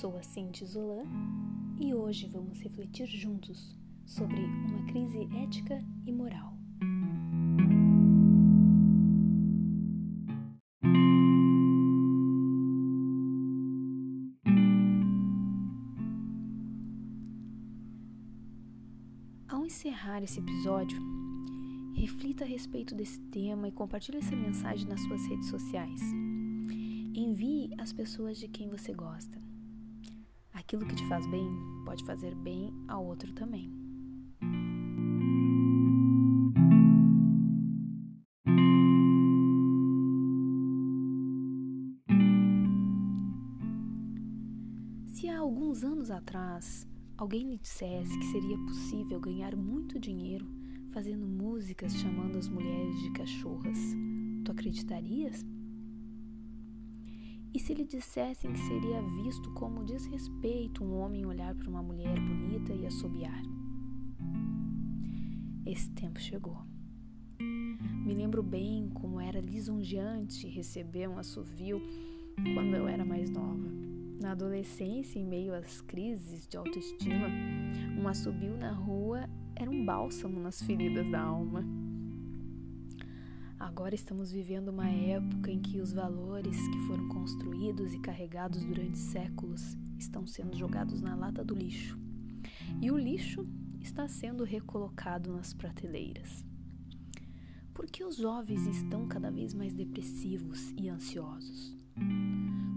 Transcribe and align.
Sou 0.00 0.16
a 0.16 0.22
Cintia 0.22 0.66
Zolan 0.66 1.04
e 1.78 1.92
hoje 1.92 2.26
vamos 2.26 2.58
refletir 2.62 3.06
juntos 3.06 3.76
sobre 4.06 4.42
uma 4.42 4.82
crise 4.86 5.28
ética 5.44 5.78
e 6.06 6.10
moral. 6.10 6.56
Ao 19.46 19.66
encerrar 19.66 20.22
esse 20.22 20.40
episódio, 20.40 20.98
reflita 21.94 22.44
a 22.44 22.46
respeito 22.46 22.94
desse 22.94 23.20
tema 23.24 23.68
e 23.68 23.72
compartilhe 23.72 24.16
essa 24.16 24.34
mensagem 24.34 24.88
nas 24.88 25.02
suas 25.02 25.26
redes 25.26 25.50
sociais. 25.50 26.00
Envie 27.14 27.74
às 27.76 27.92
pessoas 27.92 28.38
de 28.38 28.48
quem 28.48 28.70
você 28.70 28.94
gosta. 28.94 29.38
Aquilo 30.52 30.86
que 30.86 30.94
te 30.94 31.06
faz 31.08 31.26
bem 31.26 31.48
pode 31.84 32.04
fazer 32.04 32.34
bem 32.34 32.72
ao 32.88 33.04
outro 33.04 33.32
também. 33.32 33.72
Se 45.06 45.28
há 45.28 45.38
alguns 45.38 45.84
anos 45.84 46.10
atrás 46.10 46.86
alguém 47.16 47.50
lhe 47.50 47.58
dissesse 47.58 48.18
que 48.18 48.26
seria 48.26 48.58
possível 48.58 49.20
ganhar 49.20 49.54
muito 49.54 49.98
dinheiro 49.98 50.46
fazendo 50.92 51.26
músicas 51.26 51.94
chamando 51.94 52.38
as 52.38 52.48
mulheres 52.48 52.98
de 53.00 53.10
cachorras, 53.12 53.78
tu 54.44 54.52
acreditarias? 54.52 55.44
E 57.52 57.58
se 57.58 57.74
lhe 57.74 57.84
dissessem 57.84 58.52
que 58.52 58.60
seria 58.60 59.02
visto 59.22 59.52
como 59.54 59.84
desrespeito 59.84 60.84
um 60.84 60.98
homem 61.00 61.26
olhar 61.26 61.54
para 61.54 61.68
uma 61.68 61.82
mulher 61.82 62.14
bonita 62.20 62.72
e 62.72 62.86
assobiar? 62.86 63.42
Esse 65.66 65.90
tempo 65.90 66.20
chegou. 66.20 66.56
Me 67.40 68.14
lembro 68.14 68.42
bem 68.42 68.88
como 68.94 69.20
era 69.20 69.40
lisonjeante 69.40 70.46
receber 70.48 71.08
um 71.08 71.18
assovio 71.18 71.82
quando 72.54 72.74
eu 72.74 72.86
era 72.86 73.04
mais 73.04 73.28
nova. 73.30 73.68
Na 74.20 74.32
adolescência, 74.32 75.18
em 75.18 75.24
meio 75.24 75.54
às 75.54 75.80
crises 75.80 76.46
de 76.46 76.56
autoestima, 76.56 77.28
um 77.98 78.06
assobio 78.06 78.56
na 78.56 78.70
rua 78.70 79.28
era 79.56 79.70
um 79.70 79.84
bálsamo 79.84 80.38
nas 80.38 80.62
feridas 80.62 81.10
da 81.10 81.20
alma. 81.20 81.64
Agora 83.60 83.94
estamos 83.94 84.32
vivendo 84.32 84.68
uma 84.68 84.88
época 84.88 85.50
em 85.50 85.60
que 85.60 85.82
os 85.82 85.92
valores 85.92 86.56
que 86.68 86.78
foram 86.86 87.06
construídos 87.08 87.92
e 87.92 87.98
carregados 87.98 88.64
durante 88.64 88.96
séculos 88.96 89.76
estão 89.98 90.26
sendo 90.26 90.56
jogados 90.56 91.02
na 91.02 91.14
lata 91.14 91.44
do 91.44 91.54
lixo. 91.54 91.98
E 92.80 92.90
o 92.90 92.96
lixo 92.96 93.46
está 93.78 94.08
sendo 94.08 94.44
recolocado 94.44 95.30
nas 95.30 95.52
prateleiras. 95.52 96.42
Por 97.74 97.84
que 97.86 98.02
os 98.02 98.16
jovens 98.16 98.66
estão 98.66 99.06
cada 99.06 99.30
vez 99.30 99.52
mais 99.52 99.74
depressivos 99.74 100.70
e 100.70 100.88
ansiosos? 100.88 101.76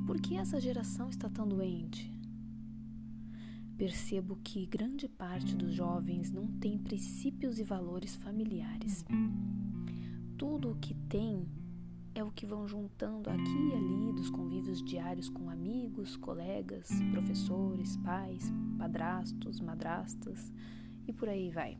Por 0.05 0.19
que 0.19 0.35
essa 0.35 0.59
geração 0.59 1.07
está 1.07 1.29
tão 1.29 1.47
doente? 1.47 2.11
Percebo 3.77 4.37
que 4.43 4.65
grande 4.65 5.07
parte 5.07 5.55
dos 5.55 5.73
jovens 5.73 6.29
não 6.29 6.45
tem 6.45 6.77
princípios 6.77 7.57
e 7.57 7.63
valores 7.63 8.17
familiares 8.17 9.05
tudo 10.37 10.71
o 10.71 10.75
que 10.75 10.93
tem 11.09 11.47
é 12.15 12.23
o 12.23 12.31
que 12.31 12.45
vão 12.45 12.67
juntando 12.67 13.29
aqui 13.29 13.69
e 13.69 13.73
ali 13.73 14.13
dos 14.13 14.29
convívios 14.29 14.83
diários 14.83 15.29
com 15.29 15.49
amigos, 15.49 16.15
colegas, 16.15 16.89
professores, 17.11 17.97
pais, 17.97 18.51
padrastos, 18.77 19.59
madrastas 19.59 20.53
e 21.07 21.13
por 21.13 21.27
aí 21.27 21.49
vai. 21.49 21.77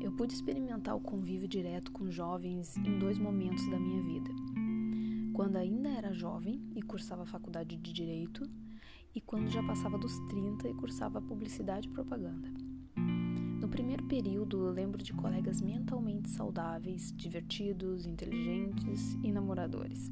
Eu 0.00 0.12
pude 0.12 0.34
experimentar 0.34 0.96
o 0.96 1.00
convívio 1.00 1.48
direto 1.48 1.90
com 1.92 2.10
jovens 2.10 2.76
em 2.76 2.98
dois 2.98 3.18
momentos 3.18 3.68
da 3.70 3.78
minha 3.78 4.02
vida. 4.02 4.30
Quando 5.32 5.56
ainda 5.56 5.88
era 5.88 6.12
jovem 6.12 6.62
e 6.74 6.82
cursava 6.82 7.22
a 7.22 7.26
faculdade 7.26 7.76
de 7.76 7.92
Direito, 7.92 8.48
e 9.14 9.20
quando 9.20 9.48
já 9.48 9.62
passava 9.62 9.96
dos 9.96 10.18
30 10.28 10.68
e 10.68 10.74
cursava 10.74 11.20
publicidade 11.22 11.88
e 11.88 11.90
propaganda. 11.90 12.73
No 13.60 13.68
primeiro 13.68 14.04
período, 14.04 14.66
eu 14.66 14.72
lembro 14.72 15.02
de 15.02 15.12
colegas 15.12 15.60
mentalmente 15.60 16.28
saudáveis, 16.28 17.12
divertidos, 17.16 18.06
inteligentes 18.06 19.16
e 19.22 19.32
namoradores. 19.32 20.10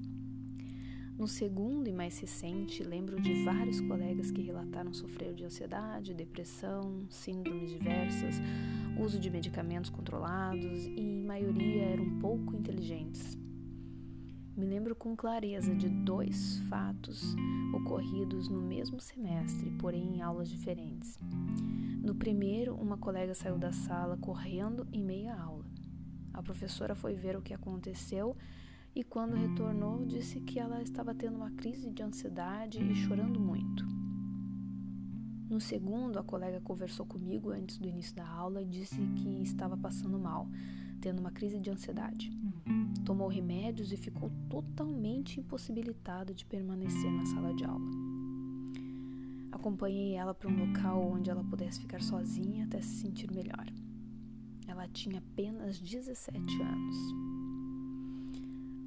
No 1.18 1.28
segundo 1.28 1.88
e 1.88 1.92
mais 1.92 2.18
recente, 2.18 2.82
lembro 2.82 3.20
de 3.20 3.44
vários 3.44 3.80
colegas 3.80 4.30
que 4.30 4.40
relataram 4.40 4.92
sofrer 4.92 5.34
de 5.34 5.44
ansiedade, 5.44 6.14
depressão, 6.14 7.06
síndromes 7.10 7.70
diversas, 7.70 8.36
uso 8.98 9.20
de 9.20 9.30
medicamentos 9.30 9.90
controlados 9.90 10.86
e, 10.86 11.00
em 11.00 11.24
maioria, 11.24 11.82
eram 11.82 12.18
pouco 12.18 12.56
inteligentes. 12.56 13.38
Me 14.54 14.66
lembro 14.66 14.94
com 14.94 15.16
clareza 15.16 15.74
de 15.74 15.88
dois 15.88 16.58
fatos 16.68 17.34
ocorridos 17.74 18.48
no 18.48 18.60
mesmo 18.60 19.00
semestre, 19.00 19.70
porém 19.78 20.16
em 20.16 20.20
aulas 20.20 20.46
diferentes. 20.46 21.18
No 22.02 22.14
primeiro, 22.14 22.74
uma 22.74 22.98
colega 22.98 23.34
saiu 23.34 23.56
da 23.56 23.72
sala 23.72 24.18
correndo 24.18 24.86
em 24.92 25.02
meia 25.02 25.34
aula. 25.34 25.64
A 26.34 26.42
professora 26.42 26.94
foi 26.94 27.14
ver 27.14 27.34
o 27.34 27.40
que 27.40 27.54
aconteceu 27.54 28.36
e, 28.94 29.02
quando 29.02 29.36
retornou, 29.36 30.04
disse 30.04 30.38
que 30.40 30.58
ela 30.58 30.82
estava 30.82 31.14
tendo 31.14 31.36
uma 31.36 31.50
crise 31.52 31.90
de 31.90 32.02
ansiedade 32.02 32.78
e 32.82 32.94
chorando 32.94 33.40
muito. 33.40 33.86
No 35.48 35.60
segundo, 35.60 36.18
a 36.18 36.22
colega 36.22 36.60
conversou 36.60 37.06
comigo 37.06 37.50
antes 37.50 37.78
do 37.78 37.88
início 37.88 38.14
da 38.14 38.26
aula 38.28 38.60
e 38.60 38.66
disse 38.66 39.00
que 39.16 39.42
estava 39.42 39.76
passando 39.76 40.18
mal, 40.18 40.46
tendo 41.02 41.18
uma 41.18 41.32
crise 41.32 41.58
de 41.58 41.68
ansiedade. 41.68 42.32
Tomou 43.04 43.26
remédios 43.26 43.92
e 43.92 43.96
ficou 43.96 44.30
totalmente 44.48 45.40
impossibilitada 45.40 46.32
de 46.32 46.46
permanecer 46.46 47.10
na 47.10 47.26
sala 47.26 47.52
de 47.52 47.64
aula. 47.64 47.90
Acompanhei 49.50 50.14
ela 50.14 50.32
para 50.32 50.48
um 50.48 50.66
local 50.66 51.02
onde 51.02 51.28
ela 51.28 51.42
pudesse 51.44 51.80
ficar 51.80 52.00
sozinha 52.00 52.64
até 52.64 52.80
se 52.80 53.00
sentir 53.00 53.30
melhor. 53.32 53.66
Ela 54.66 54.86
tinha 54.88 55.18
apenas 55.18 55.80
17 55.80 56.62
anos. 56.62 56.96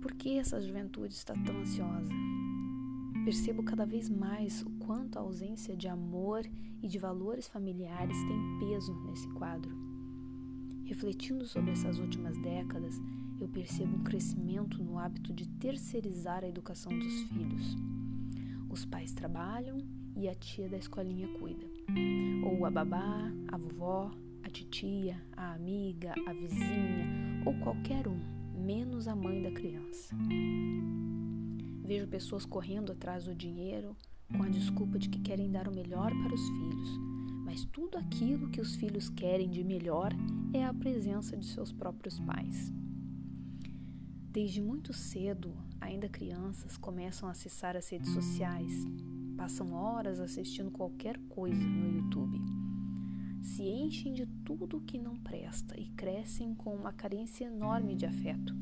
Por 0.02 0.14
que 0.14 0.40
essa 0.40 0.62
juventude 0.62 1.14
está 1.14 1.34
tão 1.34 1.58
ansiosa? 1.59 2.14
Percebo 3.26 3.62
cada 3.64 3.86
vez 3.86 4.09
mais 4.09 4.62
o 4.62 4.70
quanto 4.86 5.18
a 5.18 5.22
ausência 5.22 5.76
de 5.76 5.88
amor 5.88 6.46
e 6.82 6.88
de 6.88 6.97
valores 6.97 7.47
familiares 7.47 8.18
tem 8.24 8.59
peso 8.59 8.94
nesse 9.03 9.28
quadro. 9.30 9.95
Refletindo 10.85 11.47
sobre 11.47 11.72
essas 11.72 11.97
últimas 11.97 12.38
décadas, 12.38 13.01
eu 13.40 13.47
percebo 13.47 13.97
um 13.97 14.03
crescimento 14.03 14.84
no 14.84 15.00
hábito 15.00 15.34
de 15.34 15.47
terceirizar 15.47 16.44
a 16.44 16.47
educação 16.47 16.97
dos 16.97 17.22
filhos. 17.23 17.75
Os 18.69 18.85
pais 18.85 19.12
trabalham 19.12 19.78
e 20.16 20.29
a 20.29 20.35
tia 20.35 20.69
da 20.69 20.78
escolinha 20.78 21.28
cuida. 21.40 21.66
Ou 22.46 22.66
a 22.66 22.69
babá, 22.69 23.31
a 23.47 23.57
vovó, 23.57 24.12
a 24.44 24.50
titia, 24.50 25.19
a 25.35 25.53
amiga, 25.53 26.13
a 26.28 26.34
vizinha 26.34 27.44
ou 27.46 27.53
qualquer 27.62 28.07
um, 28.07 28.19
menos 28.56 29.07
a 29.07 29.16
mãe 29.16 29.41
da 29.41 29.52
criança. 29.52 30.16
Vejo 31.84 32.07
pessoas 32.07 32.46
correndo 32.46 32.91
atrás 32.91 33.25
do 33.25 33.34
dinheiro 33.34 33.96
com 34.35 34.44
a 34.44 34.50
desculpa 34.50 35.00
de 35.00 35.09
que 35.09 35.19
querem 35.19 35.52
dar 35.52 35.67
o 35.67 35.75
melhor 35.75 36.12
para 36.12 36.34
os 36.34 36.47
filhos, 36.47 37.00
mas 37.46 37.64
tudo 37.64 37.98
aquilo 37.98 38.50
que 38.50 38.60
os 38.60 38.76
filhos 38.76 39.08
querem 39.08 39.50
de 39.52 39.64
melhor 39.64 40.12
é 40.52 40.66
a 40.66 40.74
presença 40.74 41.38
de 41.38 41.46
seus 41.46 41.72
próprios 41.72 42.20
pais. 42.20 42.74
Desde 44.32 44.62
muito 44.62 44.92
cedo, 44.92 45.53
ainda 45.80 46.09
crianças 46.09 46.76
começam 46.76 47.30
a 47.30 47.32
acessar 47.32 47.78
as 47.78 47.88
redes 47.88 48.09
sociais, 48.09 48.74
passam 49.38 49.74
horas 49.74 50.20
assistindo 50.20 50.72
qualquer 50.72 51.18
coisa 51.30 51.64
no 51.64 51.96
YouTube. 51.96 52.38
Se 53.44 53.62
enchem 53.62 54.12
de 54.12 54.26
tudo 54.44 54.82
que 54.82 54.98
não 54.98 55.16
presta 55.16 55.80
e 55.80 55.86
crescem 55.91 56.56
com 56.56 56.76
uma 56.76 56.91
carência 56.91 57.46
enorme 57.46 57.96
de 57.96 58.08
afeto, 58.08 58.56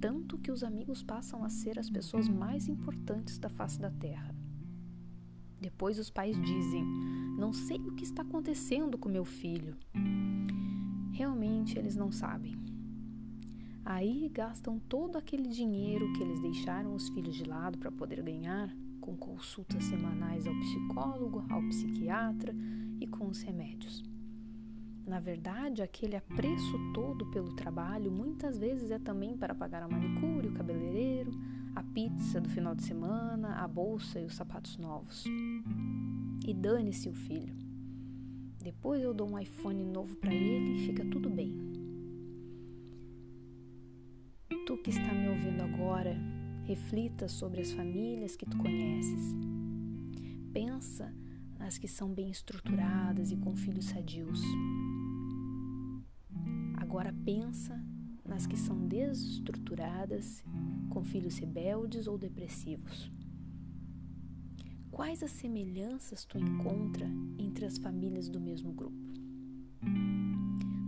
tanto 0.00 0.38
que 0.38 0.52
os 0.52 0.62
amigos 0.62 1.02
passam 1.02 1.44
a 1.44 1.50
ser 1.50 1.78
as 1.78 1.90
pessoas 1.90 2.28
mais 2.28 2.68
importantes 2.68 3.36
da 3.36 3.48
face 3.48 3.80
da 3.80 3.90
terra. 3.90 4.34
Depois 5.62 5.96
os 5.96 6.10
pais 6.10 6.36
dizem: 6.42 6.84
Não 7.38 7.52
sei 7.52 7.78
o 7.78 7.94
que 7.94 8.02
está 8.02 8.22
acontecendo 8.22 8.98
com 8.98 9.08
meu 9.08 9.24
filho. 9.24 9.76
Realmente 11.12 11.78
eles 11.78 11.94
não 11.94 12.10
sabem. 12.10 12.56
Aí 13.84 14.28
gastam 14.28 14.80
todo 14.80 15.16
aquele 15.16 15.48
dinheiro 15.48 16.12
que 16.14 16.22
eles 16.22 16.40
deixaram 16.40 16.94
os 16.96 17.08
filhos 17.10 17.36
de 17.36 17.44
lado 17.44 17.78
para 17.78 17.92
poder 17.92 18.20
ganhar 18.22 18.74
com 19.00 19.16
consultas 19.16 19.84
semanais 19.84 20.48
ao 20.48 20.54
psicólogo, 20.54 21.44
ao 21.48 21.62
psiquiatra 21.68 22.52
e 23.00 23.06
com 23.06 23.28
os 23.28 23.40
remédios. 23.42 24.02
Na 25.06 25.20
verdade, 25.20 25.80
aquele 25.80 26.16
apreço 26.16 26.76
todo 26.92 27.26
pelo 27.26 27.54
trabalho 27.54 28.10
muitas 28.10 28.58
vezes 28.58 28.90
é 28.90 28.98
também 28.98 29.36
para 29.36 29.54
pagar 29.54 29.82
a 29.82 29.88
manicure, 29.88 30.48
o 30.48 30.54
cabeleireiro, 30.54 31.32
a 31.74 31.82
pizza 31.82 32.40
do 32.40 32.48
final 32.48 32.74
de 32.74 32.82
semana, 32.82 33.56
a 33.56 33.68
bolsa 33.68 34.20
e 34.20 34.24
os 34.24 34.34
sapatos 34.34 34.76
novos. 34.76 35.24
E 36.46 36.52
dane-se 36.52 37.08
o 37.08 37.12
filho. 37.12 37.54
Depois 38.62 39.02
eu 39.02 39.12
dou 39.12 39.30
um 39.30 39.38
iPhone 39.38 39.84
novo 39.84 40.16
para 40.16 40.32
ele 40.32 40.76
e 40.76 40.86
fica 40.86 41.04
tudo 41.04 41.28
bem. 41.28 41.52
Tu 44.66 44.76
que 44.78 44.90
está 44.90 45.12
me 45.12 45.28
ouvindo 45.28 45.62
agora, 45.62 46.16
reflita 46.64 47.26
sobre 47.26 47.60
as 47.60 47.72
famílias 47.72 48.36
que 48.36 48.46
tu 48.46 48.56
conheces. 48.58 49.34
Pensa 50.52 51.12
nas 51.58 51.78
que 51.78 51.88
são 51.88 52.12
bem 52.12 52.30
estruturadas 52.30 53.32
e 53.32 53.36
com 53.36 53.56
filhos 53.56 53.86
sadios. 53.86 54.40
Agora 56.76 57.12
pensa 57.24 57.82
nas 58.24 58.46
que 58.46 58.56
são 58.56 58.86
desestruturadas, 58.86 60.44
com 61.02 61.04
filhos 61.04 61.36
rebeldes 61.36 62.06
ou 62.06 62.16
depressivos. 62.16 63.10
Quais 64.88 65.20
as 65.20 65.32
semelhanças 65.32 66.24
tu 66.24 66.38
encontra 66.38 67.10
entre 67.36 67.64
as 67.64 67.76
famílias 67.76 68.28
do 68.28 68.38
mesmo 68.38 68.72
grupo? 68.72 68.96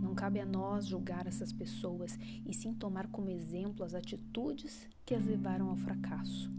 Não 0.01 0.15
cabe 0.15 0.39
a 0.39 0.45
nós 0.45 0.87
julgar 0.87 1.27
essas 1.27 1.51
pessoas 1.51 2.17
e 2.45 2.53
sim 2.53 2.73
tomar 2.73 3.07
como 3.07 3.29
exemplo 3.29 3.83
as 3.83 3.93
atitudes 3.93 4.87
que 5.05 5.13
as 5.13 5.25
levaram 5.25 5.69
ao 5.69 5.75
fracasso. 5.75 6.49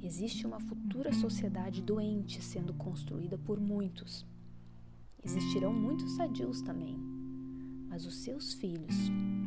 Existe 0.00 0.46
uma 0.46 0.60
futura 0.60 1.12
sociedade 1.12 1.82
doente 1.82 2.40
sendo 2.40 2.72
construída 2.72 3.36
por 3.36 3.58
muitos. 3.58 4.24
Existirão 5.24 5.74
muitos 5.74 6.12
sadios 6.12 6.62
também, 6.62 6.96
mas 7.88 8.06
os 8.06 8.22
seus 8.22 8.54
filhos 8.54 8.94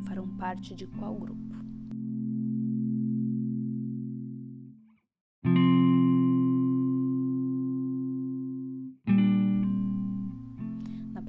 farão 0.06 0.28
parte 0.36 0.76
de 0.76 0.86
qual 0.88 1.16
grupo? 1.16 1.61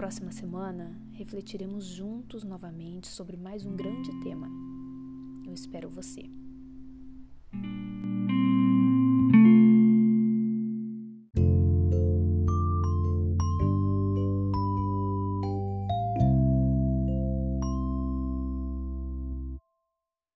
Próxima 0.02 0.32
semana, 0.32 1.00
refletiremos 1.12 1.84
juntos 1.84 2.42
novamente 2.42 3.06
sobre 3.06 3.36
mais 3.36 3.64
um 3.64 3.76
grande 3.76 4.10
tema. 4.24 4.48
Eu 5.46 5.54
espero 5.54 5.88
você. 5.88 6.28